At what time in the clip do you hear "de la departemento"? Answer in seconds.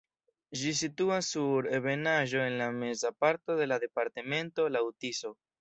3.63-4.71